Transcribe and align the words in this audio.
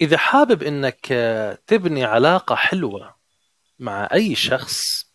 إذا 0.00 0.16
حابب 0.18 0.62
إنك 0.62 1.06
تبني 1.66 2.04
علاقة 2.04 2.54
حلوة 2.54 3.16
مع 3.78 4.08
أي 4.12 4.34
شخص 4.34 5.06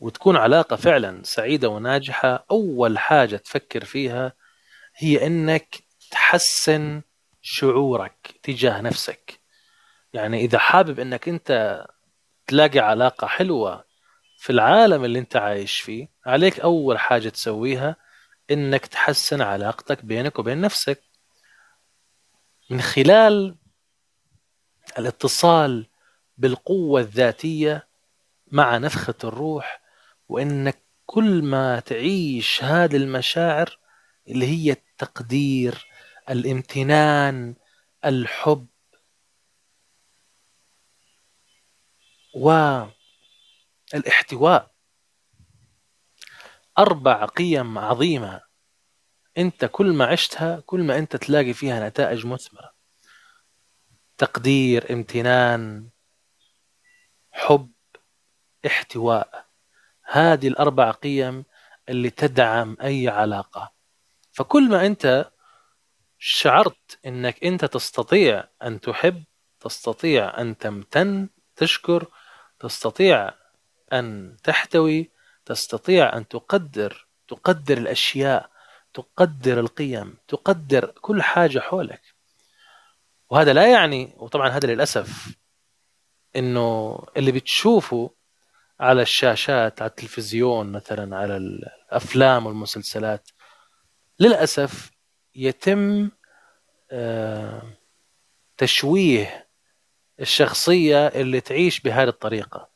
وتكون 0.00 0.36
علاقة 0.36 0.76
فعلا 0.76 1.22
سعيدة 1.24 1.68
وناجحة 1.68 2.46
أول 2.50 2.98
حاجة 2.98 3.36
تفكر 3.36 3.84
فيها 3.84 4.32
هي 4.96 5.26
إنك 5.26 5.78
تحسن 6.10 7.02
شعورك 7.40 8.40
تجاه 8.42 8.80
نفسك. 8.80 9.40
يعني 10.12 10.40
إذا 10.40 10.58
حابب 10.58 11.00
إنك 11.00 11.28
أنت 11.28 11.84
تلاقي 12.46 12.78
علاقة 12.78 13.26
حلوة 13.26 13.84
في 14.38 14.50
العالم 14.50 15.04
اللي 15.04 15.18
أنت 15.18 15.36
عايش 15.36 15.80
فيه 15.80 16.08
عليك 16.26 16.60
أول 16.60 16.98
حاجة 16.98 17.28
تسويها 17.28 17.96
إنك 18.50 18.86
تحسن 18.86 19.40
علاقتك 19.40 20.04
بينك 20.04 20.38
وبين 20.38 20.60
نفسك. 20.60 21.07
من 22.70 22.80
خلال 22.80 23.56
الاتصال 24.98 25.86
بالقوة 26.38 27.00
الذاتية 27.00 27.88
مع 28.46 28.78
نفخة 28.78 29.14
الروح 29.24 29.82
وإنك 30.28 30.82
كل 31.06 31.42
ما 31.42 31.80
تعيش 31.80 32.64
هذه 32.64 32.96
المشاعر 32.96 33.78
اللي 34.28 34.46
هي 34.46 34.72
التقدير 34.72 35.86
الامتنان 36.30 37.54
الحب 38.04 38.66
والإحتواء. 43.94 44.70
أربع 46.78 47.24
قيم 47.24 47.78
عظيمة. 47.78 48.47
أنت 49.38 49.64
كل 49.64 49.92
ما 49.92 50.06
عشتها 50.06 50.60
كل 50.60 50.82
ما 50.82 50.98
أنت 50.98 51.16
تلاقي 51.16 51.52
فيها 51.52 51.88
نتائج 51.88 52.26
مثمرة. 52.26 52.72
تقدير 54.18 54.92
امتنان 54.92 55.88
حب 57.30 57.72
احتواء. 58.66 59.48
هذه 60.04 60.48
الأربع 60.48 60.90
قيم 60.90 61.44
اللي 61.88 62.10
تدعم 62.10 62.76
أي 62.82 63.08
علاقة. 63.08 63.72
فكل 64.32 64.68
ما 64.68 64.86
أنت 64.86 65.30
شعرت 66.18 66.98
أنك 67.06 67.44
أنت 67.44 67.64
تستطيع 67.64 68.44
أن 68.62 68.80
تحب 68.80 69.24
تستطيع 69.60 70.40
أن 70.40 70.58
تمتن 70.58 71.28
تشكر 71.56 72.06
تستطيع 72.60 73.34
أن 73.92 74.36
تحتوي 74.44 75.10
تستطيع 75.44 76.16
أن 76.16 76.28
تقدر 76.28 77.06
تقدر 77.28 77.78
الأشياء 77.78 78.50
تقدر 78.94 79.60
القيم 79.60 80.16
تقدر 80.28 80.86
كل 80.86 81.22
حاجة 81.22 81.58
حولك. 81.58 82.02
وهذا 83.30 83.52
لا 83.52 83.72
يعني 83.72 84.12
وطبعا 84.16 84.48
هذا 84.48 84.74
للأسف 84.74 85.36
إنه 86.36 86.98
اللي 87.16 87.32
بتشوفه 87.32 88.10
على 88.80 89.02
الشاشات 89.02 89.82
على 89.82 89.90
التلفزيون 89.90 90.72
مثلا 90.72 91.16
على 91.16 91.36
الأفلام 91.36 92.46
والمسلسلات 92.46 93.28
للأسف 94.20 94.90
يتم 95.34 96.10
آه، 96.90 97.62
تشويه 98.56 99.48
الشخصية 100.20 101.06
اللي 101.06 101.40
تعيش 101.40 101.80
بهذه 101.80 102.08
الطريقة. 102.08 102.68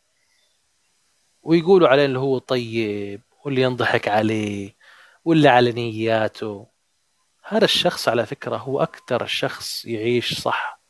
ويقولوا 1.42 1.88
عليه 1.88 2.04
اللي 2.04 2.18
هو 2.18 2.38
طيب 2.38 3.20
واللي 3.44 3.62
ينضحك 3.62 4.08
عليه 4.08 4.74
واللي 5.24 5.48
على 5.48 5.72
نياته. 5.72 6.68
هذا 7.44 7.64
الشخص 7.64 8.08
على 8.08 8.26
فكرة 8.26 8.56
هو 8.56 8.82
أكثر 8.82 9.26
شخص 9.26 9.84
يعيش 9.84 10.40
صح. 10.40 10.82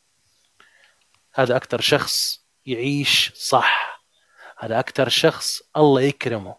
هذا 1.33 1.55
أكثر 1.55 1.81
شخص 1.81 2.45
يعيش 2.65 3.31
صح. 3.35 4.03
هذا 4.57 4.79
أكثر 4.79 5.09
شخص 5.09 5.61
الله 5.77 6.01
يكرمه. 6.01 6.55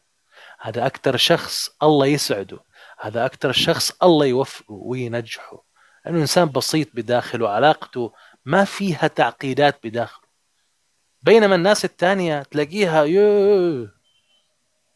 هذا 0.60 0.86
أكثر 0.86 1.16
شخص 1.16 1.70
الله 1.82 2.06
يسعده. 2.06 2.58
هذا 2.98 3.26
أكثر 3.26 3.52
شخص 3.52 3.92
الله 4.02 4.26
يوفقه 4.26 4.74
وينجحه. 4.74 5.64
لأنه 6.04 6.20
إنسان 6.20 6.48
بسيط 6.48 6.88
بداخله 6.94 7.48
علاقته 7.48 8.12
ما 8.44 8.64
فيها 8.64 9.06
تعقيدات 9.06 9.80
بداخله. 9.84 10.24
بينما 11.22 11.54
الناس 11.54 11.84
الثانية 11.84 12.42
تلاقيها 12.42 13.04
يو 13.04 13.88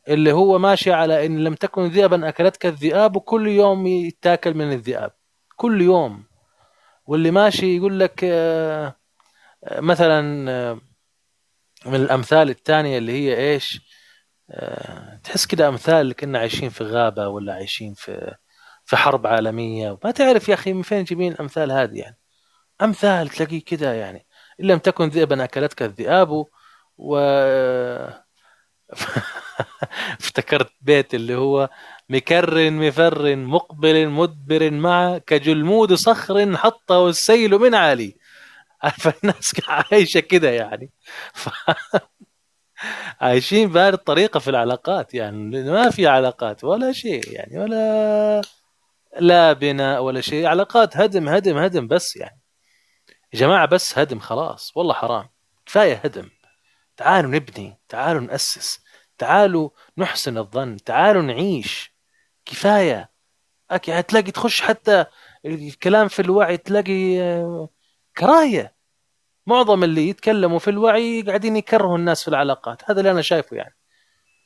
اللي 0.08 0.32
هو 0.32 0.58
ماشي 0.58 0.92
على 0.92 1.26
إن 1.26 1.44
لم 1.44 1.54
تكن 1.54 1.86
ذئبا 1.86 2.28
أكلتك 2.28 2.66
الذئاب 2.66 3.16
وكل 3.16 3.48
يوم 3.48 3.86
يتاكل 3.86 4.54
من 4.54 4.72
الذئاب. 4.72 5.12
كل 5.56 5.80
يوم. 5.82 6.24
واللي 7.06 7.30
ماشي 7.30 7.76
يقول 7.76 8.00
لك 8.00 8.20
آه، 8.24 8.96
آه، 9.64 9.80
مثلا 9.80 10.50
آه، 10.50 10.80
من 11.86 11.94
الأمثال 11.94 12.50
الثانية 12.50 12.98
اللي 12.98 13.12
هي 13.12 13.36
إيش؟ 13.52 13.80
تحس 15.24 15.46
كده 15.46 15.68
أمثال 15.68 16.12
كنا 16.12 16.38
عايشين 16.38 16.70
في 16.70 16.84
غابة 16.84 17.28
ولا 17.28 17.54
عايشين 17.54 17.94
في 17.94 18.34
في 18.84 18.96
حرب 18.96 19.26
عالمية. 19.26 19.98
ما 20.04 20.10
تعرف 20.10 20.48
يا 20.48 20.54
أخي 20.54 20.72
من 20.72 20.82
فين 20.82 21.04
جايبين 21.04 21.32
الأمثال 21.32 21.72
هذه 21.72 21.98
يعني. 21.98 22.18
أمثال 22.82 23.28
تلاقيه 23.28 23.64
كده 23.64 23.92
يعني. 23.94 24.26
إن 24.60 24.66
لم 24.66 24.78
تكن 24.78 25.08
ذئبا 25.08 25.44
أكلتك 25.44 25.82
الذئاب 25.82 26.46
و 26.98 27.18
افتكرت 30.20 30.72
بيت 30.80 31.14
اللي 31.14 31.34
هو 31.34 31.70
مكر 32.08 32.70
مفر 32.70 33.36
مقبل 33.36 34.08
مدبر 34.08 34.70
مع 34.70 35.18
كجلمود 35.18 35.94
صخر 35.94 36.56
حطه 36.56 37.08
السيل 37.08 37.50
من 37.58 37.74
عالي 37.74 38.16
فالناس 39.02 39.52
عايشة 39.68 40.20
كده 40.20 40.50
يعني. 40.50 40.90
ف... 41.34 41.48
عايشين 43.20 43.68
بهذه 43.72 43.94
الطريقة 43.94 44.40
في 44.40 44.50
العلاقات 44.50 45.14
يعني. 45.14 45.62
ما 45.70 45.90
في 45.90 46.06
علاقات 46.06 46.64
ولا 46.64 46.92
شيء 46.92 47.32
يعني 47.32 47.58
ولا 47.58 48.40
لا 49.20 49.52
بناء 49.52 50.02
ولا 50.02 50.20
شيء. 50.20 50.46
علاقات 50.46 50.96
هدم 50.96 51.28
هدم 51.28 51.56
هدم 51.58 51.86
بس 51.88 52.16
يعني. 52.16 52.40
يا 53.34 53.38
جماعة 53.38 53.66
بس 53.66 53.98
هدم 53.98 54.18
خلاص 54.18 54.72
والله 54.76 54.94
حرام. 54.94 55.28
كفاية 55.66 55.94
هدم. 56.04 56.28
تعالوا 56.98 57.30
نبني 57.30 57.78
تعالوا 57.88 58.20
نأسس 58.20 58.80
تعالوا 59.18 59.70
نحسن 59.98 60.38
الظن 60.38 60.76
تعالوا 60.76 61.22
نعيش. 61.22 61.94
كفاية. 62.44 63.10
هتلاقي 63.70 64.30
تخش 64.30 64.60
حتى 64.60 65.04
الكلام 65.44 66.08
في 66.08 66.22
الوعي 66.22 66.56
تلاقي 66.56 67.20
آه، 67.20 67.68
كراهية. 68.18 68.74
معظم 69.46 69.84
اللي 69.84 70.08
يتكلموا 70.08 70.58
في 70.58 70.70
الوعي 70.70 71.22
قاعدين 71.22 71.56
يكرهوا 71.56 71.98
الناس 71.98 72.22
في 72.22 72.28
العلاقات. 72.28 72.90
هذا 72.90 73.00
اللي 73.00 73.10
أنا 73.10 73.22
شايفه 73.22 73.56
يعني. 73.56 73.74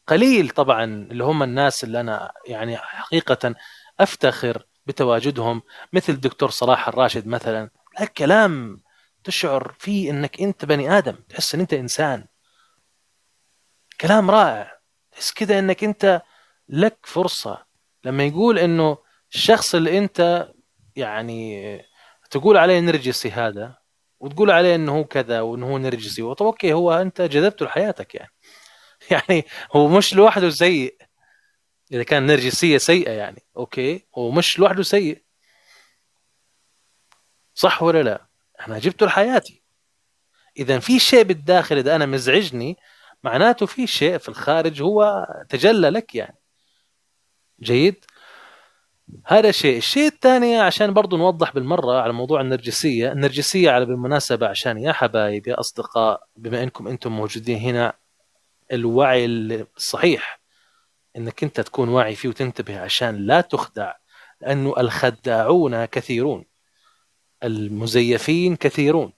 قليل 0.07 0.51
طبعا 0.51 0.85
اللي 0.85 1.25
هم 1.25 1.43
الناس 1.43 1.85
اللي 1.85 2.01
أنا 2.01 2.33
يعني 2.47 2.77
حقيقة 2.77 3.55
أفتخر 4.01 4.67
بتواجدهم 4.87 5.63
مثل 5.93 6.13
الدكتور 6.13 6.51
صلاح 6.51 6.89
الراشد 6.89 7.27
مثلا. 7.27 7.71
الكلام 8.01 8.83
تشعر 9.25 9.75
فيه 9.79 10.11
إنك 10.11 10.41
أنت 10.41 10.65
بني 10.65 10.99
آدم 10.99 11.17
تحس 11.29 11.55
إن 11.55 11.61
أنت 11.61 11.75
إنسان. 11.75 12.27
كلام 14.03 14.31
رائع. 14.31 14.79
تحس 15.13 15.33
كده 15.33 15.59
إنك 15.59 15.85
أنت 15.85 16.23
لك 16.69 16.99
فرصة. 17.03 17.67
لما 18.05 18.25
يقول 18.25 18.59
إنه 18.59 18.99
الشخص 19.35 19.75
اللي 19.75 19.99
أنت 19.99 20.49
يعني 20.97 21.85
تقول 22.31 22.57
عليه 22.57 22.81
نرجسي 22.81 23.31
هذا 23.31 23.79
وتقول 24.21 24.51
عليه 24.51 24.75
إنه 24.75 24.99
هو 24.99 25.05
كذا 25.05 25.41
وإنه 25.41 25.67
هو 25.67 25.79
نرجسي 25.79 26.35
طب 26.35 26.47
okay 26.47 26.73
هو 26.73 26.93
أنت 26.93 27.21
جذبته 27.21 27.67
لحياتك 27.67 28.15
يعني. 28.15 28.33
يعني 29.11 29.47
هو 29.73 29.89
مش 29.89 30.15
لوحده 30.15 30.51
سيء. 30.51 30.97
إذا 31.93 32.03
كان 32.03 32.27
نرجسية 32.27 32.79
سيئة 32.79 33.11
يعني 33.11 33.43
okay 33.57 34.07
هو 34.19 34.31
مش 34.31 34.59
لوحده 34.59 34.83
سيء. 34.83 35.25
صح 37.55 37.83
ولا 37.83 38.03
لا؟ 38.03 38.27
أنا 38.67 38.79
جبته 38.79 39.07
لحياتي. 39.07 39.63
اذا 40.57 40.79
في 40.79 40.99
شيء 40.99 41.23
بالداخل 41.23 41.79
إذا 41.79 41.97
أنا 41.97 42.07
مزعجني 42.07 42.77
معناته 43.25 43.67
في 43.67 43.87
شيء 43.87 44.19
في 44.19 44.29
الخارج 44.29 44.83
هو 44.83 45.27
تجلى 45.49 45.91
لك 45.91 46.15
يعني. 46.15 46.37
جيد؟ 47.63 48.05
هذا 49.27 49.51
شيء. 49.51 49.77
الشيء 49.77 50.07
الثاني 50.09 50.57
عشان 50.61 50.93
برضو 50.95 51.17
نوضح 51.17 51.55
بالمرة 51.55 52.01
على 52.01 52.13
موضوع 52.13 52.41
النرجسية 52.41 53.13
النرجسية 53.13 53.71
على 53.71 53.87
بالمناسبة 53.87 54.49
عشان 54.49 54.79
يا 54.79 54.93
حبايب 54.93 55.47
يا 55.47 55.61
أصدقاء 55.61 56.23
بما 56.37 56.63
أنكم 56.63 56.89
أنتم 56.89 57.13
موجودين 57.13 57.59
هنا 57.59 57.93
الوعي 58.73 59.27
الصحيح 59.77 60.41
أنك 61.17 61.43
أنت 61.45 61.61
تكون 61.61 61.89
واعي 61.89 62.15
فيه 62.15 62.29
وتنتبه 62.29 62.81
عشان 62.81 63.27
لا 63.27 63.41
تخدع 63.41 63.95
لأنه 64.41 64.75
الخداعون 64.79 65.85
كثيرون 65.85 66.45
المزيفين 67.45 68.57
كثيرون. 68.57 69.13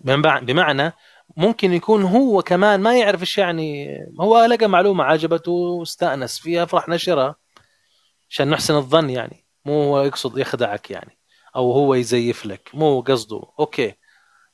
بمعنى 0.00 0.92
ممكن 1.36 1.72
يكون 1.72 2.02
هو 2.02 2.42
كمان 2.42 2.80
ما 2.80 2.98
يعرف 2.98 3.20
إيش 3.20 3.38
يعني. 3.38 3.98
هو 4.20 4.44
لقى 4.44 4.68
معلومة 4.68 5.04
عجبته 5.04 5.52
واستأنس 5.52 6.38
فيها 6.38 6.64
فراح 6.64 6.88
نشرها 6.88 7.36
عشان 8.30 8.50
نحسن 8.50 8.74
الظن 8.74 9.10
يعني. 9.10 9.46
مو 9.64 9.82
هو 9.82 10.02
يقصد 10.02 10.38
يخدعك 10.38 10.90
يعني 10.90 11.18
أو 11.56 11.72
هو 11.72 11.94
يزيف 11.94 12.46
لك. 12.46 12.70
مو 12.74 13.00
قصده. 13.00 13.42
أوكي. 13.60 13.94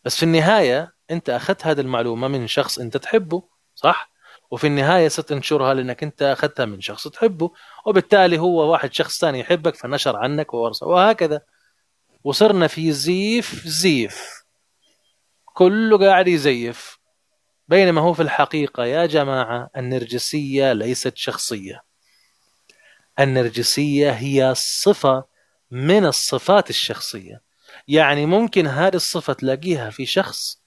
بس 0.04 0.16
في 0.16 0.22
النهاية 0.22 0.94
أنت 1.10 1.30
أخذت 1.30 1.66
هذه 1.66 1.80
المعلومة 1.80 2.28
من 2.28 2.46
شخص 2.46 2.78
أنت 2.78 2.96
تحبه 2.96 3.42
صح؟ 3.74 4.10
وفي 4.50 4.66
النهاية 4.66 5.08
ستنشرها 5.08 5.74
لأنك 5.74 6.02
أنت 6.02 6.22
أخذتها 6.22 6.66
من 6.66 6.80
شخص 6.80 7.08
تحبه 7.08 7.50
وبالتالي 7.86 8.38
هو 8.38 8.72
واحد 8.72 8.92
شخص 8.94 9.20
ثاني 9.20 9.40
يحبك 9.40 9.74
فنشر 9.76 10.16
عنك 10.16 10.54
وهكذا. 10.82 11.40
وصرنا 12.24 12.66
في 12.66 12.92
زيف 12.92 13.66
زيف. 13.66 14.39
كله 15.54 15.98
قاعد 15.98 16.28
يزيف. 16.28 16.98
بينما 17.68 18.00
هو 18.00 18.12
في 18.14 18.22
الحقيقة 18.22 18.84
يا 18.84 19.06
جماعة 19.06 19.70
النرجسية 19.76 20.72
ليست 20.72 21.16
شخصية. 21.16 21.82
النرجسية 23.20 24.10
هي 24.10 24.54
صفة 24.56 25.24
من 25.70 26.06
الصفات 26.06 26.70
الشخصية. 26.70 27.42
يعني 27.88 28.26
ممكن 28.26 28.66
هذه 28.66 28.96
الصفة 28.96 29.32
تلاقيها 29.32 29.90
في 29.90 30.06
شخص 30.06 30.60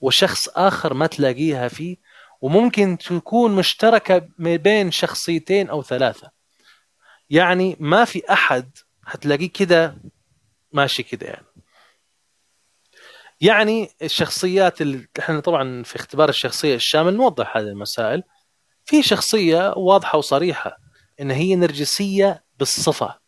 وشخص 0.00 0.48
آخر 0.48 0.94
ما 0.94 1.06
تلاقيها 1.06 1.68
فيه 1.68 1.96
وممكن 2.40 2.98
تكون 2.98 3.54
مشتركة 3.54 4.28
بين 4.38 4.90
شخصيتين 4.90 5.68
أو 5.68 5.82
ثلاثة. 5.82 6.30
يعني 7.30 7.76
ما 7.80 8.04
في 8.04 8.22
أحد 8.32 8.70
هتلاقيه 9.04 9.50
كده 9.52 9.96
ماشي 10.72 11.02
كده 11.02 11.26
يعني. 11.26 11.46
يعني 13.42 13.90
الشخصيات 14.02 14.82
اللي 14.82 15.08
إحنا 15.18 15.40
طبعا 15.40 15.82
في 15.82 15.96
اختبار 15.96 16.28
الشخصية 16.28 16.74
الشامل 16.74 17.16
نوضح 17.16 17.56
هذه 17.56 17.64
المسائل. 17.64 18.22
في 18.84 19.02
شخصية 19.02 19.74
واضحة 19.76 20.18
وصريحة 20.18 20.78
إن 21.20 21.30
هي 21.30 21.56
نرجسية 21.56 22.44
بالصفة. 22.58 23.18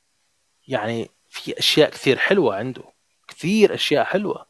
يعني 0.69 1.11
في 1.29 1.59
أشياء 1.59 1.91
كثير 1.91 2.19
حلوة 2.19 2.57
عنده 2.57 2.83
كثير 3.29 3.75
أشياء 3.75 4.05
حلوة. 4.05 4.47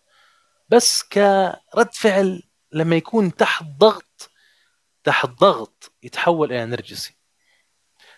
بس 0.69 1.02
كرد 1.02 1.93
فعل 1.93 2.43
لما 2.72 2.96
يكون 2.96 3.37
تحت 3.37 3.64
ضغط 3.78 4.31
تحت 5.05 5.28
ضغط 5.28 5.93
يتحول 6.02 6.52
إلى 6.52 6.67
نرجسي. 6.67 7.17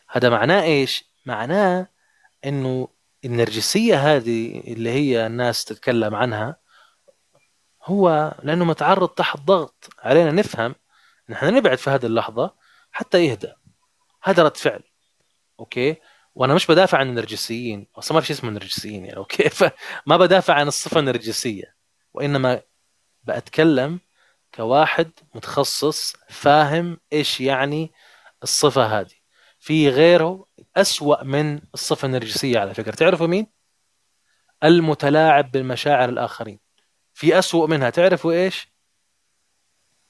هذا 0.08 0.28
معناه 0.31 0.62
إيش؟ 0.62 1.04
معناه 1.26 1.88
إنه 2.44 2.88
النرجسية 3.25 4.16
هذه 4.16 4.60
اللي 4.66 4.90
هي 4.90 5.26
الناس 5.26 5.64
تتكلم 5.64 6.14
عنها 6.14 6.65
هو 7.87 8.35
لأنه 8.43 8.65
متعرض 8.65 9.09
تحت 9.09 9.41
ضغط. 9.41 9.88
علينا 9.99 10.33
نفهم 10.33 10.75
نحن 11.29 11.55
نبعد 11.55 11.79
في 11.79 11.91
هذه 11.91 12.06
اللحظة 12.06 12.55
حتى 12.93 13.25
يهدى 13.27 13.53
هذا 14.23 14.43
رد 14.43 14.56
فعل. 14.56 14.83
okay؟ 15.61 15.96
وأنا 16.35 16.55
مش 16.55 16.67
بدافع 16.67 16.99
عن 16.99 17.09
النرجسيين. 17.09 17.87
أصلا 17.97 18.15
ما 18.15 18.21
في 18.21 18.27
شيء 18.27 18.37
اسمه 18.37 18.50
نرجسيين 18.50 19.05
يعني 19.05 19.17
okay؟ 19.17 19.49
فما 19.59 20.17
بدافع 20.17 20.55
عن 20.55 20.69
الصفة 20.69 21.00
النرجسية. 21.00 21.77
وإنما 22.15 22.62
بتكلم 23.25 24.00
كواحد 24.55 25.11
متخصص 25.35 26.17
فاهم 26.29 27.00
إيش 27.12 27.41
يعني 27.41 27.93
الصفة 28.43 29.00
هذه. 29.00 29.15
في 29.59 29.88
غيره 29.91 30.47
أسوأ 30.77 31.25
من 31.25 31.61
الصفة 31.75 32.06
النرجسية 32.06 32.59
على 32.59 32.75
فكرة. 32.75 32.94
تعرفوا 32.94 33.27
مين؟ 33.27 33.47
المتلاعب 34.65 35.50
بالمشاعر 35.50 36.09
الآخرين. 36.09 36.65
في 37.16 37.38
أسوأ 37.38 37.66
منها 37.66 37.90
تعرفوا 37.90 38.32
إيش؟ 38.32 38.68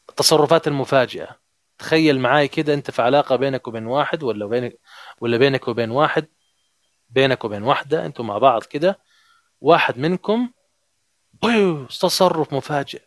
التصرفات 0.09 0.69
المفاجئة 0.69 1.41
تخيل 1.79 2.21
معاي 2.21 2.49
كده 2.49 2.75
أنت 2.75 2.91
في 2.91 3.03
علاقة 3.03 3.37
بينك 3.37 3.69
وبين 3.69 3.87
واحد 3.87 4.23
ولا 4.23 4.47
بينك 4.47 4.79
ولا 5.21 5.37
بينك 5.37 5.69
وبين 5.69 5.91
واحد 5.91 6.29
بينك 7.09 7.45
وبين 7.45 7.63
واحدة 7.63 8.07
أنتم 8.07 8.27
مع 8.27 8.39
بعض 8.39 8.65
كده 8.65 8.99
واحد 9.61 9.99
منكم 9.99 10.51
تصرف 12.01 12.55
مفاجئ 12.55 13.03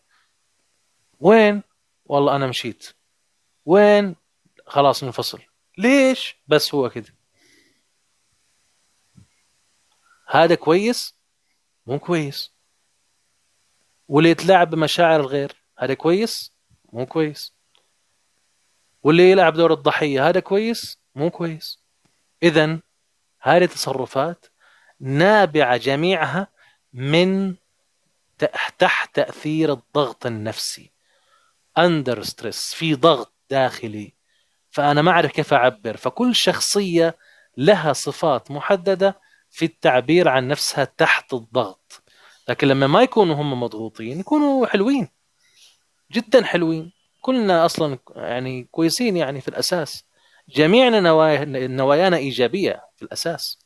وين؟ 1.20 1.64
والله 2.06 2.36
أنا 2.36 2.48
مشيت 2.48 2.94
وين؟ 3.66 4.16
خلاص 4.68 5.04
ننفصل 5.04 5.42
ليش؟ 5.78 6.38
بس 6.48 6.76
هو 6.76 6.90
كده 6.90 7.16
هذا 10.28 10.56
كويس؟ 10.56 11.16
مو 11.86 12.00
كويس 12.00 12.59
واللي 14.10 14.30
يتلاعب 14.30 14.70
بمشاعر 14.70 15.20
الغير 15.20 15.52
هذا 15.80 15.94
كويس؟ 15.94 16.54
مو 16.94 17.06
كويس. 17.06 17.54
واللي 19.04 19.32
يلعب 19.32 19.54
دور 19.54 19.74
الضحية 19.74 20.30
هذا 20.30 20.40
كويس؟ 20.40 21.00
مو 21.16 21.30
كويس. 21.30 21.80
إذا 22.44 22.80
هذه 23.42 23.64
التصرفات 23.64 24.46
نابعة 25.00 25.78
جميعها 25.78 26.48
من 26.94 27.56
تحت 28.80 29.16
تأثير 29.16 29.74
الضغط 29.74 30.26
النفسي. 30.26 30.92
under 31.78 32.24
stress 32.24 32.74
في 32.74 32.96
ضغط 32.96 33.34
داخلي. 33.50 34.14
فأنا 34.72 35.02
ما 35.02 35.12
أعرف 35.12 35.32
كيف 35.32 35.54
أعبر. 35.54 35.98
فكل 35.98 36.36
شخصية 36.36 37.18
لها 37.58 37.94
صفات 37.94 38.52
محددة 38.52 39.20
في 39.50 39.66
التعبير 39.66 40.28
عن 40.28 40.48
نفسها 40.48 40.84
تحت 40.84 41.34
الضغط. 41.34 42.04
لكن 42.50 42.68
لما 42.68 42.88
ما 42.88 43.02
يكونوا 43.02 43.36
هم 43.36 43.60
مضغوطين 43.60 44.20
يكونوا 44.20 44.66
حلوين. 44.66 45.10
جدا 46.12 46.44
حلوين. 46.44 46.92
كلنا 47.22 47.66
أصلا 47.66 48.00
يعني 48.16 48.64
كويسين 48.64 49.18
يعني 49.18 49.42
في 49.42 49.48
الأساس. 49.48 50.06
جميعنا 50.50 51.00
نوايا 51.00 51.46
نوايانا 51.68 52.18
إيجابية 52.18 52.84
في 52.96 53.04
الأساس. 53.04 53.60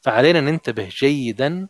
فعلينا 0.00 0.40
ننتبه 0.40 0.88
جيدا 0.88 1.68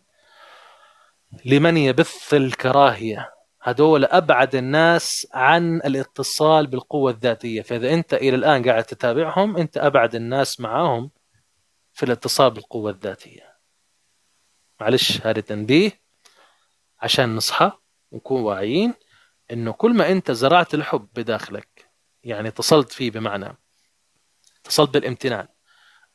لمن 1.45 1.77
يبث 1.77 2.35
الكراهية. 2.35 3.33
هذول 3.63 4.05
أبعد 4.05 4.55
الناس 4.55 5.27
عن 5.35 5.77
الاتصال 5.77 6.67
بالقوة 6.67 7.11
الذاتية. 7.11 7.63
فإذا 7.63 7.95
أنت 7.95 8.15
إلى 8.15 8.37
الآن 8.37 8.65
قاعد 8.69 8.85
تتابعهم 8.85 9.57
أنت 9.57 9.77
أبعد 9.79 10.15
الناس 10.15 10.61
معاهم 10.61 11.11
في 11.93 12.03
الاتصال 12.03 12.51
بالقوة 12.51 12.91
الذاتية. 12.91 13.57
معلش 14.81 15.27
هذا 15.27 15.41
تنبيه. 15.41 16.06
عشان 17.01 17.37
نصحى 17.37 17.73
ونكون 18.11 18.43
واعيين 18.43 18.95
إنه 19.51 19.73
كل 19.73 19.95
ما 19.95 20.13
أنت 20.13 20.31
زرعت 20.31 20.75
الحب 20.75 21.09
بداخلك 21.15 21.91
يعني 22.25 22.49
اتصلت 22.49 22.93
فيه 22.93 23.11
بمعنى 23.11 23.59
اتصلت 24.61 24.91
بالامتنان 24.91 25.49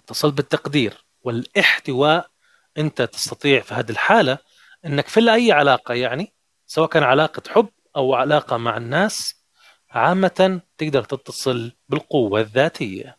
اتصلت 0.03 0.33
بالتقدير 0.33 1.05
والاحتواء 1.23 2.31
أنت 2.77 3.01
تستطيع 3.01 3.61
في 3.61 3.73
هذه 3.73 3.89
الحالة 3.91 4.37
إنك 4.85 5.07
في 5.07 5.33
أي 5.33 5.51
علاقة 5.51 5.93
يعني 5.93 6.33
سواء 6.65 6.89
كان 6.89 7.03
علاقة 7.03 7.41
حب 7.49 7.69
أو 7.95 8.13
علاقة 8.13 8.57
مع 8.57 8.77
الناس 8.77 9.43
عامة 9.89 10.61
تقدر 10.77 11.03
تتصل 11.03 11.71
بالقوة 11.89 12.41
الذاتية. 12.41 13.17